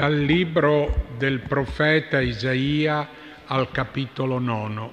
Dal 0.00 0.18
libro 0.18 1.08
del 1.18 1.40
profeta 1.40 2.22
Isaia 2.22 3.06
al 3.44 3.70
capitolo 3.70 4.38
nono. 4.38 4.92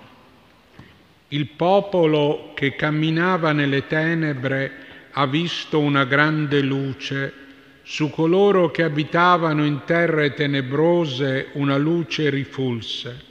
Il 1.30 1.48
popolo 1.52 2.52
che 2.54 2.76
camminava 2.76 3.54
nelle 3.54 3.88
tenebre 3.88 4.70
ha 5.12 5.26
visto 5.26 5.80
una 5.80 6.04
grande 6.04 6.60
luce, 6.60 7.34
su 7.84 8.10
coloro 8.10 8.70
che 8.70 8.84
abitavano 8.84 9.64
in 9.64 9.84
terre 9.86 10.34
tenebrose 10.34 11.52
una 11.54 11.78
luce 11.78 12.30
rifulse. 12.30 13.24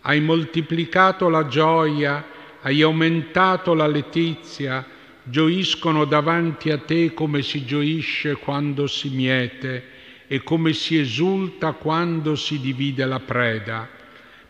Hai 0.00 0.20
moltiplicato 0.20 1.28
la 1.28 1.46
gioia, 1.46 2.26
hai 2.62 2.82
aumentato 2.82 3.74
la 3.74 3.86
letizia, 3.86 4.84
gioiscono 5.22 6.04
davanti 6.04 6.72
a 6.72 6.78
te 6.78 7.14
come 7.14 7.42
si 7.42 7.64
gioisce 7.64 8.34
quando 8.34 8.88
si 8.88 9.10
miete 9.10 9.91
e 10.32 10.42
come 10.42 10.72
si 10.72 10.96
esulta 10.96 11.72
quando 11.72 12.36
si 12.36 12.58
divide 12.58 13.04
la 13.04 13.20
preda, 13.20 13.86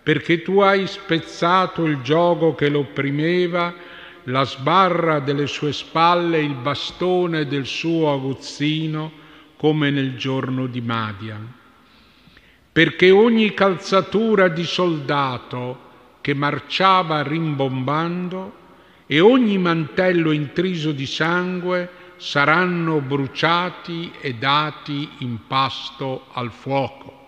perché 0.00 0.40
tu 0.40 0.60
hai 0.60 0.86
spezzato 0.86 1.86
il 1.86 2.02
gioco 2.02 2.54
che 2.54 2.68
l'opprimeva, 2.68 3.74
la 4.26 4.44
sbarra 4.44 5.18
delle 5.18 5.48
sue 5.48 5.72
spalle, 5.72 6.38
il 6.38 6.54
bastone 6.54 7.48
del 7.48 7.66
suo 7.66 8.12
aguzzino, 8.12 9.10
come 9.56 9.90
nel 9.90 10.16
giorno 10.16 10.68
di 10.68 10.80
Madian. 10.80 11.52
Perché 12.70 13.10
ogni 13.10 13.52
calzatura 13.52 14.46
di 14.46 14.62
soldato 14.62 15.90
che 16.20 16.32
marciava 16.32 17.24
rimbombando 17.24 18.54
e 19.08 19.18
ogni 19.18 19.58
mantello 19.58 20.30
intriso 20.30 20.92
di 20.92 21.06
sangue 21.06 21.90
saranno 22.22 23.00
bruciati 23.00 24.12
e 24.20 24.34
dati 24.34 25.10
in 25.18 25.38
pasto 25.48 26.26
al 26.34 26.52
fuoco. 26.52 27.18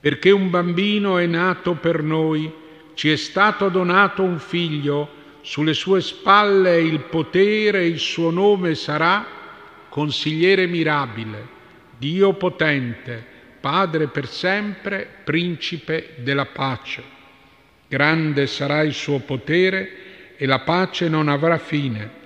Perché 0.00 0.30
un 0.30 0.48
bambino 0.48 1.18
è 1.18 1.26
nato 1.26 1.74
per 1.74 2.02
noi, 2.02 2.50
ci 2.94 3.10
è 3.10 3.16
stato 3.16 3.68
donato 3.68 4.22
un 4.22 4.38
figlio, 4.38 5.20
sulle 5.42 5.74
sue 5.74 6.00
spalle 6.00 6.80
il 6.80 7.00
potere, 7.00 7.84
il 7.84 7.98
suo 7.98 8.30
nome 8.30 8.74
sarà 8.76 9.26
consigliere 9.90 10.66
mirabile, 10.66 11.46
Dio 11.98 12.32
potente, 12.32 13.22
Padre 13.60 14.06
per 14.06 14.26
sempre, 14.26 15.06
principe 15.22 16.14
della 16.20 16.46
pace. 16.46 17.02
Grande 17.88 18.46
sarà 18.46 18.80
il 18.80 18.94
suo 18.94 19.18
potere 19.18 20.34
e 20.38 20.46
la 20.46 20.60
pace 20.60 21.10
non 21.10 21.28
avrà 21.28 21.58
fine 21.58 22.20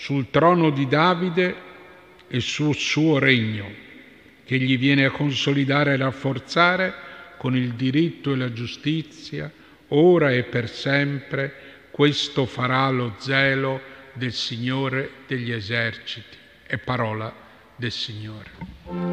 sul 0.00 0.30
trono 0.30 0.70
di 0.70 0.88
Davide 0.88 1.54
e 2.26 2.40
sul 2.40 2.74
suo 2.74 3.18
regno, 3.18 3.70
che 4.46 4.56
gli 4.56 4.78
viene 4.78 5.04
a 5.04 5.10
consolidare 5.10 5.92
e 5.92 5.96
rafforzare 5.98 6.94
con 7.36 7.54
il 7.54 7.74
diritto 7.74 8.32
e 8.32 8.36
la 8.36 8.50
giustizia, 8.50 9.52
ora 9.88 10.30
e 10.32 10.44
per 10.44 10.70
sempre, 10.70 11.52
questo 11.90 12.46
farà 12.46 12.88
lo 12.88 13.16
zelo 13.18 13.78
del 14.14 14.32
Signore 14.32 15.10
degli 15.26 15.52
eserciti. 15.52 16.38
È 16.66 16.78
parola 16.78 17.30
del 17.76 17.92
Signore. 17.92 19.09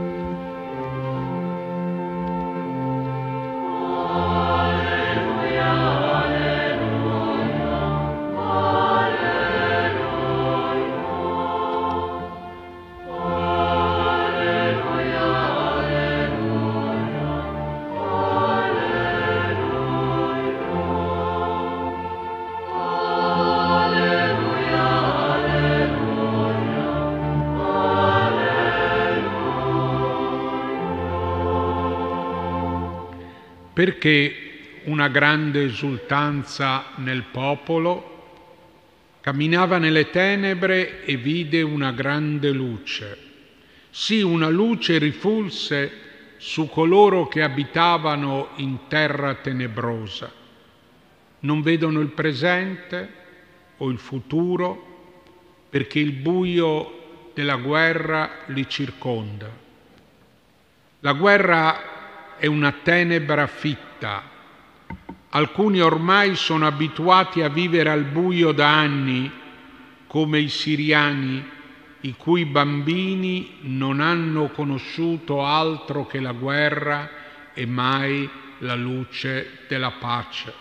Perché 33.77 34.79
una 34.85 35.07
grande 35.07 35.65
esultanza 35.65 36.93
nel 36.95 37.25
popolo? 37.29 38.15
Camminava 39.21 39.77
nelle 39.77 40.09
tenebre 40.09 41.03
e 41.05 41.15
vide 41.15 41.61
una 41.61 41.91
grande 41.91 42.49
luce. 42.49 43.17
Sì, 43.91 44.23
una 44.23 44.49
luce 44.49 44.97
rifulse 44.97 45.91
su 46.37 46.67
coloro 46.69 47.27
che 47.27 47.43
abitavano 47.43 48.47
in 48.55 48.87
terra 48.87 49.35
tenebrosa. 49.35 50.33
Non 51.41 51.61
vedono 51.61 51.99
il 51.99 52.09
presente 52.09 53.09
o 53.77 53.89
il 53.89 53.99
futuro 53.99 55.65
perché 55.69 55.99
il 55.99 56.13
buio 56.13 57.29
della 57.35 57.57
guerra 57.57 58.39
li 58.47 58.67
circonda. 58.67 59.51
La 61.01 61.13
guerra 61.13 61.96
è 62.37 62.45
una 62.45 62.71
tenebra 62.71 63.47
fitta. 63.47 64.35
Alcuni 65.29 65.81
ormai 65.81 66.35
sono 66.35 66.65
abituati 66.65 67.41
a 67.41 67.49
vivere 67.49 67.89
al 67.89 68.03
buio 68.03 68.51
da 68.51 68.73
anni, 68.73 69.29
come 70.07 70.39
i 70.39 70.49
siriani, 70.49 71.43
i 72.01 72.15
cui 72.15 72.45
bambini 72.45 73.57
non 73.61 73.99
hanno 73.99 74.49
conosciuto 74.49 75.43
altro 75.43 76.05
che 76.05 76.19
la 76.19 76.31
guerra 76.31 77.09
e 77.53 77.65
mai 77.65 78.29
la 78.59 78.75
luce 78.75 79.59
della 79.67 79.91
pace. 79.91 80.53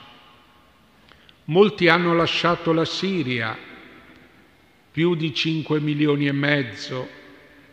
Molti 1.44 1.88
hanno 1.88 2.14
lasciato 2.14 2.72
la 2.72 2.84
Siria, 2.84 3.56
più 4.90 5.14
di 5.14 5.32
5 5.32 5.78
milioni 5.78 6.26
e 6.26 6.32
mezzo, 6.32 7.08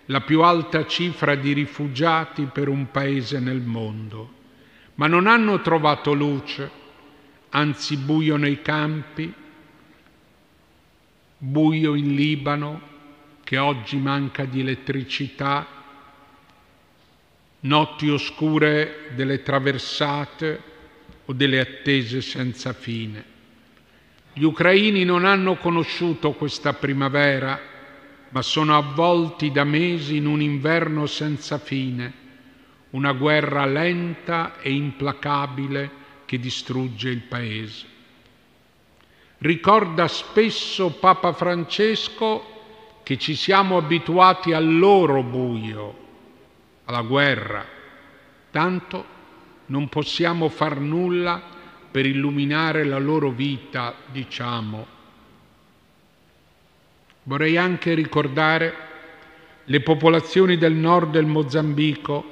la 0.07 0.21
più 0.21 0.41
alta 0.41 0.85
cifra 0.85 1.35
di 1.35 1.53
rifugiati 1.53 2.43
per 2.51 2.67
un 2.67 2.91
paese 2.91 3.39
nel 3.39 3.61
mondo, 3.61 4.41
ma 4.95 5.07
non 5.07 5.27
hanno 5.27 5.61
trovato 5.61 6.13
luce, 6.13 6.69
anzi 7.49 7.97
buio 7.97 8.35
nei 8.35 8.61
campi, 8.61 9.33
buio 11.37 11.95
in 11.95 12.15
Libano, 12.15 12.91
che 13.43 13.57
oggi 13.57 13.97
manca 13.97 14.45
di 14.45 14.59
elettricità, 14.59 15.65
notti 17.61 18.09
oscure 18.09 19.11
delle 19.15 19.41
traversate 19.41 20.61
o 21.25 21.33
delle 21.33 21.59
attese 21.59 22.21
senza 22.21 22.73
fine. 22.73 23.31
Gli 24.33 24.43
ucraini 24.43 25.05
non 25.05 25.25
hanno 25.25 25.55
conosciuto 25.55 26.31
questa 26.31 26.73
primavera 26.73 27.72
ma 28.33 28.41
sono 28.41 28.75
avvolti 28.75 29.51
da 29.51 29.63
mesi 29.63 30.17
in 30.17 30.25
un 30.25 30.41
inverno 30.41 31.05
senza 31.05 31.59
fine, 31.59 32.21
una 32.91 33.11
guerra 33.11 33.65
lenta 33.65 34.59
e 34.59 34.71
implacabile 34.73 36.01
che 36.25 36.39
distrugge 36.39 37.09
il 37.09 37.21
Paese. 37.21 37.85
Ricorda 39.37 40.07
spesso 40.07 40.93
Papa 40.93 41.31
Francesco 41.31 43.01
che 43.03 43.19
ci 43.19 43.35
siamo 43.35 43.77
abituati 43.77 44.51
al 44.51 44.79
loro 44.79 45.21
buio, 45.21 45.97
alla 46.85 47.01
guerra, 47.01 47.63
tanto 48.49 49.05
non 49.67 49.89
possiamo 49.89 50.49
far 50.49 50.79
nulla 50.79 51.39
per 51.91 52.07
illuminare 52.07 52.83
la 52.83 52.97
loro 52.97 53.29
vita, 53.29 53.93
diciamo, 54.11 54.92
Vorrei 57.25 57.55
anche 57.55 57.93
ricordare 57.93 58.73
le 59.63 59.79
popolazioni 59.79 60.57
del 60.57 60.73
nord 60.73 61.11
del 61.11 61.25
Mozambico 61.25 62.31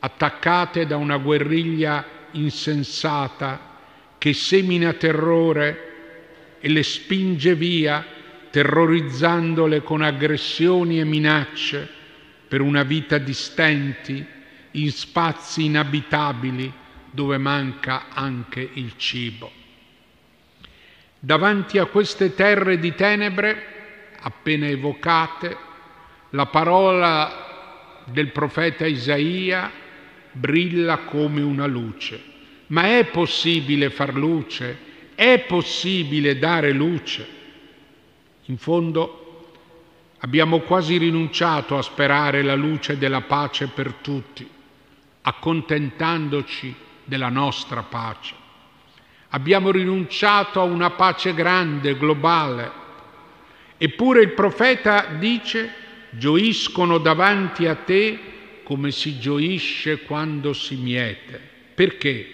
attaccate 0.00 0.86
da 0.86 0.98
una 0.98 1.16
guerriglia 1.16 2.04
insensata 2.32 3.76
che 4.18 4.34
semina 4.34 4.92
terrore 4.92 6.58
e 6.60 6.68
le 6.68 6.82
spinge 6.82 7.54
via 7.54 8.04
terrorizzandole 8.50 9.82
con 9.82 10.02
aggressioni 10.02 11.00
e 11.00 11.04
minacce 11.04 11.88
per 12.46 12.60
una 12.60 12.82
vita 12.82 13.16
di 13.16 13.32
stenti 13.32 14.24
in 14.72 14.90
spazi 14.92 15.64
inabitabili 15.64 16.70
dove 17.10 17.38
manca 17.38 18.08
anche 18.10 18.68
il 18.74 18.92
cibo. 18.98 19.50
Davanti 21.18 21.78
a 21.78 21.86
queste 21.86 22.34
terre 22.34 22.78
di 22.78 22.94
tenebre 22.94 23.76
appena 24.20 24.66
evocate, 24.66 25.56
la 26.30 26.46
parola 26.46 28.02
del 28.04 28.30
profeta 28.32 28.86
Isaia 28.86 29.70
brilla 30.32 30.98
come 30.98 31.40
una 31.40 31.66
luce. 31.66 32.22
Ma 32.68 32.98
è 32.98 33.06
possibile 33.06 33.90
far 33.90 34.14
luce? 34.14 34.86
È 35.14 35.44
possibile 35.46 36.38
dare 36.38 36.72
luce? 36.72 37.26
In 38.46 38.58
fondo 38.58 39.46
abbiamo 40.18 40.60
quasi 40.60 40.96
rinunciato 40.96 41.76
a 41.76 41.82
sperare 41.82 42.42
la 42.42 42.54
luce 42.54 42.98
della 42.98 43.22
pace 43.22 43.68
per 43.68 43.94
tutti. 43.94 44.56
accontentandoci 45.28 46.74
della 47.04 47.28
nostra 47.28 47.82
pace. 47.82 48.34
Abbiamo 49.30 49.70
rinunciato 49.70 50.58
a 50.58 50.64
una 50.64 50.90
pace 50.90 51.34
grande, 51.34 51.98
globale. 51.98 52.86
Eppure 53.78 54.22
il 54.22 54.32
profeta 54.32 55.06
dice, 55.18 55.72
gioiscono 56.10 56.98
davanti 56.98 57.66
a 57.66 57.76
te 57.76 58.18
come 58.64 58.90
si 58.90 59.18
gioisce 59.18 60.02
quando 60.02 60.52
si 60.52 60.76
miete. 60.76 61.40
Perché? 61.74 62.26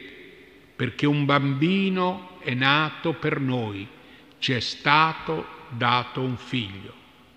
Perché 0.75 1.07
un 1.07 1.25
bambino 1.27 2.39
è 2.41 2.55
nato 2.55 3.13
per 3.13 3.39
noi, 3.39 3.87
ci 4.39 4.53
è 4.53 4.61
stato 4.61 5.47
dato 5.69 6.23
un 6.23 6.37
figlio. 6.37 6.93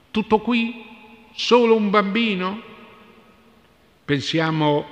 Tutto 0.09 0.39
qui? 0.39 0.85
Solo 1.33 1.75
un 1.75 1.89
bambino? 1.89 2.61
Pensiamo 4.05 4.87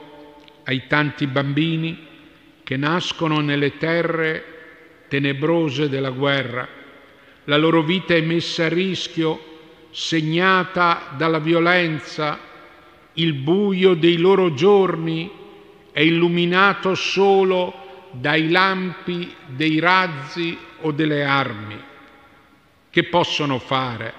ai 0.65 0.87
tanti 0.87 1.25
bambini 1.25 1.97
che 2.63 2.77
nascono 2.77 3.39
nelle 3.39 3.77
terre 3.77 5.05
tenebrose 5.07 5.87
della 5.87 6.09
guerra. 6.09 6.67
La 7.45 7.57
loro 7.57 7.83
vita 7.83 8.13
è 8.15 8.21
messa 8.21 8.65
a 8.65 8.69
rischio, 8.69 9.39
segnata 9.91 11.13
dalla 11.15 11.39
violenza. 11.39 12.39
Il 13.13 13.33
buio 13.33 13.93
dei 13.93 14.17
loro 14.17 14.53
giorni 14.53 15.31
è 15.91 16.01
illuminato 16.01 16.95
solo 16.95 18.09
dai 18.11 18.49
lampi 18.49 19.33
dei 19.47 19.79
razzi 19.79 20.57
o 20.81 20.91
delle 20.91 21.23
armi. 21.23 21.81
Che 22.89 23.03
possono 23.05 23.59
fare? 23.59 24.13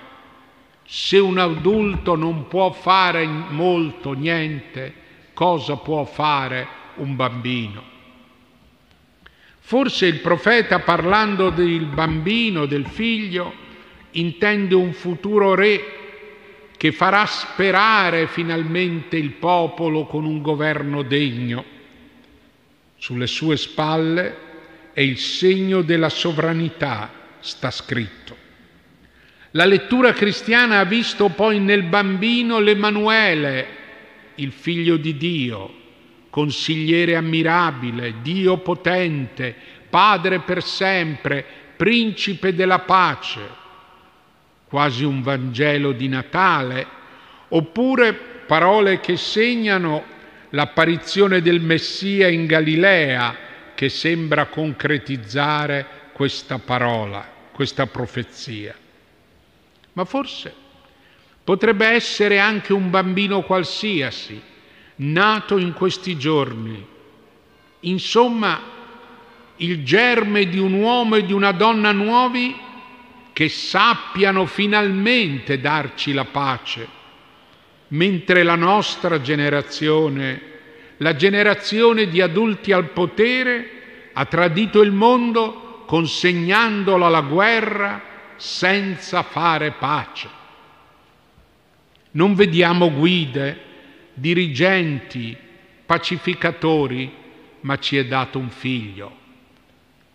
Se 0.84 1.19
un 1.19 1.38
adulto 1.38 2.14
non 2.14 2.46
può 2.46 2.70
fare 2.70 3.26
molto, 3.26 4.12
niente, 4.12 4.94
cosa 5.34 5.76
può 5.76 6.05
fare 6.05 6.67
un 6.96 7.17
bambino? 7.17 7.95
Forse 9.66 10.06
il 10.06 10.20
profeta 10.20 10.78
parlando 10.78 11.50
del 11.50 11.86
bambino, 11.86 12.66
del 12.66 12.86
figlio, 12.86 13.52
intende 14.12 14.76
un 14.76 14.92
futuro 14.92 15.56
re 15.56 15.82
che 16.76 16.92
farà 16.92 17.26
sperare 17.26 18.28
finalmente 18.28 19.16
il 19.16 19.30
popolo 19.30 20.06
con 20.06 20.24
un 20.24 20.40
governo 20.40 21.02
degno. 21.02 21.64
Sulle 22.96 23.26
sue 23.26 23.56
spalle 23.56 24.36
è 24.92 25.00
il 25.00 25.18
segno 25.18 25.82
della 25.82 26.10
sovranità, 26.10 27.10
sta 27.40 27.72
scritto. 27.72 28.36
La 29.50 29.64
lettura 29.64 30.12
cristiana 30.12 30.78
ha 30.78 30.84
visto 30.84 31.28
poi 31.30 31.58
nel 31.58 31.82
bambino 31.82 32.60
l'Emanuele, 32.60 33.66
il 34.36 34.52
figlio 34.52 34.96
di 34.96 35.16
Dio, 35.16 35.86
consigliere 36.37 37.17
ammirabile, 37.17 38.17
Dio 38.21 38.59
potente, 38.59 39.55
Padre 39.88 40.41
per 40.41 40.62
sempre, 40.62 41.43
principe 41.77 42.55
della 42.55 42.81
pace, 42.81 43.41
quasi 44.69 45.03
un 45.03 45.23
Vangelo 45.23 45.93
di 45.93 46.09
Natale, 46.09 46.87
oppure 47.49 48.12
parole 48.12 49.00
che 49.00 49.17
segnano 49.17 50.05
l'apparizione 50.50 51.41
del 51.41 51.62
Messia 51.62 52.29
in 52.29 52.44
Galilea, 52.44 53.35
che 53.75 53.88
sembra 53.88 54.44
concretizzare 54.44 55.87
questa 56.12 56.59
parola, 56.59 57.27
questa 57.50 57.87
profezia. 57.87 58.75
Ma 59.94 60.05
forse 60.05 60.53
potrebbe 61.43 61.87
essere 61.87 62.38
anche 62.38 62.75
un 62.75 62.91
bambino 62.91 63.41
qualsiasi, 63.41 64.38
nato 64.96 65.58
in 65.58 65.72
questi 65.72 66.16
giorni. 66.16 66.84
Insomma, 67.81 68.60
il 69.56 69.84
germe 69.84 70.48
di 70.48 70.58
un 70.58 70.72
uomo 70.75 71.16
e 71.16 71.25
di 71.25 71.32
una 71.32 71.52
donna 71.52 71.93
nuovi 71.93 72.54
che 73.32 73.48
sappiano 73.48 74.46
finalmente 74.46 75.60
darci 75.60 76.12
la 76.12 76.25
pace, 76.25 76.88
mentre 77.88 78.43
la 78.43 78.54
nostra 78.54 79.20
generazione, 79.20 80.54
la 80.99 81.14
generazione 81.14 82.08
di 82.08 82.20
adulti 82.20 82.72
al 82.72 82.90
potere, 82.90 84.10
ha 84.14 84.25
tradito 84.25 84.81
il 84.81 84.92
mondo 84.92 85.84
consegnandolo 85.87 87.04
alla 87.04 87.20
guerra 87.20 88.02
senza 88.37 89.22
fare 89.22 89.72
pace. 89.72 90.28
Non 92.12 92.34
vediamo 92.34 92.90
guide, 92.90 93.65
dirigenti, 94.16 95.36
pacificatori, 95.84 97.12
ma 97.60 97.78
ci 97.78 97.96
è 97.96 98.06
dato 98.06 98.38
un 98.38 98.48
figlio. 98.48 99.24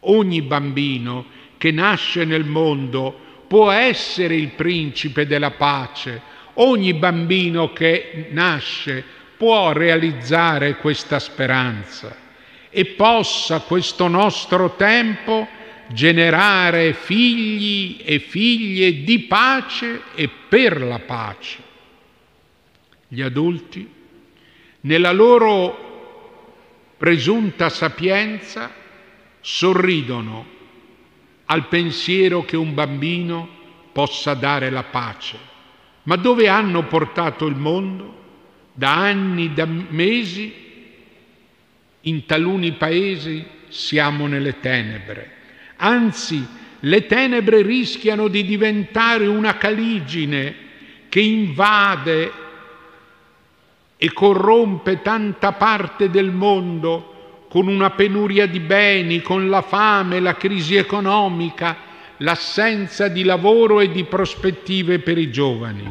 Ogni 0.01 0.41
bambino 0.41 1.25
che 1.57 1.71
nasce 1.71 2.25
nel 2.25 2.43
mondo 2.43 3.45
può 3.47 3.69
essere 3.69 4.35
il 4.35 4.49
principe 4.49 5.27
della 5.27 5.51
pace. 5.51 6.21
Ogni 6.55 6.93
bambino 6.93 7.71
che 7.71 8.27
nasce 8.31 9.03
può 9.37 9.71
realizzare 9.71 10.77
questa 10.77 11.19
speranza 11.19 12.15
e 12.69 12.85
possa 12.85 13.59
questo 13.59 14.07
nostro 14.07 14.75
tempo 14.75 15.47
generare 15.87 16.93
figli 16.93 18.01
e 18.03 18.19
figlie 18.19 19.03
di 19.03 19.19
pace 19.19 20.01
e 20.15 20.29
per 20.49 20.81
la 20.81 20.99
pace. 20.99 21.70
Gli 23.13 23.21
adulti, 23.21 23.85
nella 24.81 25.11
loro 25.11 26.95
presunta 26.95 27.67
sapienza, 27.67 28.71
sorridono 29.41 30.45
al 31.43 31.67
pensiero 31.67 32.45
che 32.45 32.55
un 32.55 32.73
bambino 32.73 33.49
possa 33.91 34.33
dare 34.33 34.69
la 34.69 34.83
pace. 34.83 35.37
Ma 36.03 36.15
dove 36.15 36.47
hanno 36.47 36.85
portato 36.85 37.47
il 37.47 37.55
mondo? 37.57 38.23
Da 38.71 38.93
anni, 38.93 39.53
da 39.53 39.65
mesi, 39.65 40.53
in 41.99 42.25
taluni 42.25 42.71
paesi 42.71 43.45
siamo 43.67 44.25
nelle 44.25 44.61
tenebre. 44.61 45.31
Anzi, 45.75 46.47
le 46.79 47.05
tenebre 47.07 47.61
rischiano 47.61 48.29
di 48.29 48.45
diventare 48.45 49.27
una 49.27 49.57
caligine 49.57 50.55
che 51.09 51.19
invade 51.19 52.40
e 54.03 54.13
corrompe 54.13 55.03
tanta 55.03 55.51
parte 55.51 56.09
del 56.09 56.31
mondo 56.31 57.45
con 57.47 57.67
una 57.67 57.91
penuria 57.91 58.47
di 58.47 58.59
beni, 58.59 59.21
con 59.21 59.47
la 59.47 59.61
fame, 59.61 60.19
la 60.19 60.33
crisi 60.33 60.75
economica, 60.75 61.77
l'assenza 62.17 63.09
di 63.09 63.21
lavoro 63.21 63.79
e 63.79 63.91
di 63.91 64.03
prospettive 64.05 64.97
per 64.97 65.19
i 65.19 65.29
giovani. 65.29 65.87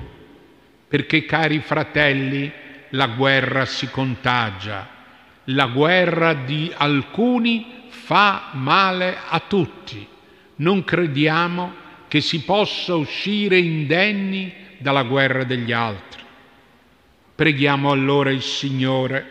Perché, 0.88 1.24
cari 1.24 1.60
fratelli, 1.60 2.50
la 2.88 3.06
guerra 3.06 3.64
si 3.64 3.88
contagia. 3.90 4.88
La 5.44 5.66
guerra 5.66 6.34
di 6.34 6.68
alcuni 6.76 7.84
fa 7.90 8.48
male 8.54 9.18
a 9.28 9.38
tutti. 9.38 10.04
Non 10.56 10.82
crediamo 10.82 11.74
che 12.08 12.20
si 12.20 12.42
possa 12.42 12.96
uscire 12.96 13.56
indenni 13.56 14.52
dalla 14.78 15.04
guerra 15.04 15.44
degli 15.44 15.70
altri. 15.70 16.22
Preghiamo 17.40 17.90
allora 17.90 18.30
il 18.30 18.42
Signore 18.42 19.26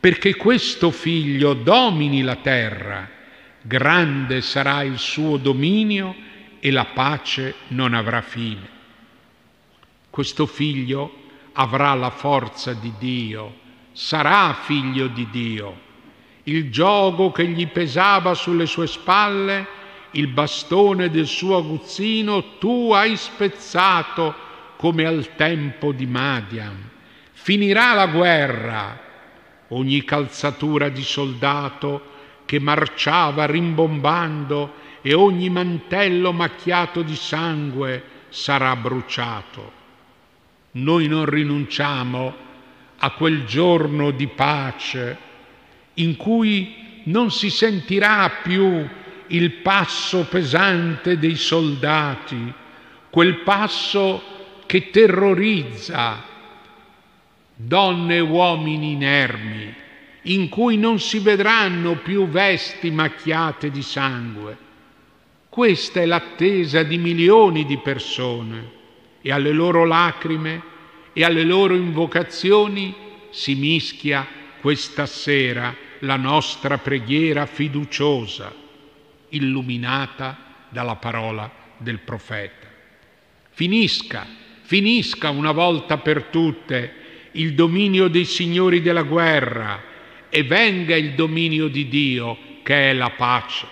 perché 0.00 0.34
questo 0.34 0.90
figlio 0.90 1.54
domini 1.54 2.22
la 2.22 2.34
terra, 2.34 3.08
grande 3.62 4.40
sarà 4.40 4.82
il 4.82 4.98
suo 4.98 5.36
dominio 5.36 6.16
e 6.58 6.72
la 6.72 6.86
pace 6.86 7.54
non 7.68 7.94
avrà 7.94 8.22
fine. 8.22 8.68
Questo 10.10 10.46
figlio 10.46 11.26
avrà 11.52 11.94
la 11.94 12.10
forza 12.10 12.72
di 12.72 12.92
Dio, 12.98 13.54
sarà 13.92 14.52
figlio 14.60 15.06
di 15.06 15.28
Dio. 15.30 15.80
Il 16.42 16.72
gioco 16.72 17.30
che 17.30 17.46
gli 17.46 17.68
pesava 17.68 18.34
sulle 18.34 18.66
sue 18.66 18.88
spalle, 18.88 19.64
il 20.10 20.26
bastone 20.26 21.08
del 21.08 21.28
suo 21.28 21.58
aguzzino, 21.58 22.58
tu 22.58 22.90
hai 22.92 23.14
spezzato 23.14 24.34
come 24.74 25.04
al 25.04 25.36
tempo 25.36 25.92
di 25.92 26.06
Madian 26.06 26.96
Finirà 27.40 27.94
la 27.94 28.08
guerra. 28.08 29.00
Ogni 29.68 30.04
calzatura 30.04 30.90
di 30.90 31.02
soldato 31.02 32.16
che 32.44 32.58
marciava 32.58 33.46
rimbombando 33.46 34.74
e 35.00 35.14
ogni 35.14 35.48
mantello 35.48 36.32
macchiato 36.32 37.00
di 37.00 37.14
sangue 37.14 38.02
sarà 38.28 38.74
bruciato. 38.76 39.72
Noi 40.72 41.06
non 41.06 41.24
rinunciamo 41.24 42.34
a 42.98 43.10
quel 43.12 43.44
giorno 43.44 44.10
di 44.10 44.26
pace 44.26 45.16
in 45.94 46.16
cui 46.16 47.02
non 47.04 47.30
si 47.30 47.48
sentirà 47.48 48.40
più 48.42 48.86
il 49.28 49.50
passo 49.52 50.26
pesante 50.26 51.18
dei 51.18 51.36
soldati, 51.36 52.52
quel 53.08 53.36
passo 53.38 54.22
che 54.66 54.90
terrorizza 54.90 56.36
donne 57.60 58.16
e 58.16 58.20
uomini 58.20 58.92
inermi, 58.92 59.74
in 60.22 60.48
cui 60.48 60.76
non 60.76 61.00
si 61.00 61.18
vedranno 61.18 61.96
più 61.96 62.28
vesti 62.28 62.90
macchiate 62.92 63.70
di 63.72 63.82
sangue. 63.82 64.56
Questa 65.48 66.00
è 66.00 66.06
l'attesa 66.06 66.84
di 66.84 66.98
milioni 66.98 67.64
di 67.64 67.78
persone 67.78 68.76
e 69.20 69.32
alle 69.32 69.50
loro 69.50 69.84
lacrime 69.84 70.62
e 71.12 71.24
alle 71.24 71.42
loro 71.42 71.74
invocazioni 71.74 72.94
si 73.30 73.56
mischia 73.56 74.24
questa 74.60 75.06
sera 75.06 75.74
la 76.00 76.16
nostra 76.16 76.78
preghiera 76.78 77.44
fiduciosa, 77.46 78.54
illuminata 79.30 80.38
dalla 80.68 80.94
parola 80.94 81.50
del 81.76 81.98
profeta. 81.98 82.68
Finisca, 83.50 84.24
finisca 84.62 85.30
una 85.30 85.50
volta 85.50 85.98
per 85.98 86.24
tutte 86.24 87.06
il 87.32 87.54
dominio 87.54 88.08
dei 88.08 88.24
signori 88.24 88.80
della 88.80 89.02
guerra 89.02 89.82
e 90.28 90.42
venga 90.44 90.96
il 90.96 91.14
dominio 91.14 91.68
di 91.68 91.88
Dio 91.88 92.36
che 92.62 92.90
è 92.90 92.92
la 92.92 93.10
pace. 93.10 93.66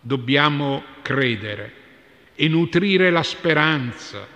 Dobbiamo 0.00 0.82
credere 1.02 1.72
e 2.34 2.48
nutrire 2.48 3.10
la 3.10 3.22
speranza. 3.22 4.26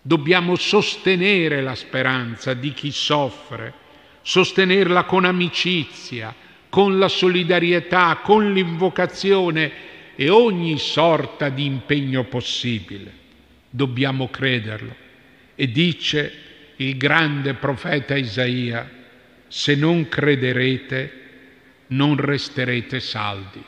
Dobbiamo 0.00 0.56
sostenere 0.56 1.62
la 1.62 1.74
speranza 1.74 2.54
di 2.54 2.72
chi 2.72 2.90
soffre, 2.90 3.72
sostenerla 4.22 5.04
con 5.04 5.24
amicizia, 5.24 6.34
con 6.68 6.98
la 6.98 7.08
solidarietà, 7.08 8.20
con 8.22 8.52
l'invocazione 8.52 9.72
e 10.16 10.28
ogni 10.28 10.78
sorta 10.78 11.48
di 11.48 11.64
impegno 11.64 12.24
possibile. 12.24 13.12
Dobbiamo 13.70 14.28
crederlo. 14.28 15.03
E 15.54 15.70
dice 15.70 16.32
il 16.76 16.96
grande 16.96 17.54
profeta 17.54 18.16
Isaia, 18.16 18.88
se 19.46 19.74
non 19.74 20.08
crederete, 20.08 21.22
non 21.88 22.16
resterete 22.16 22.98
saldi. 22.98 23.62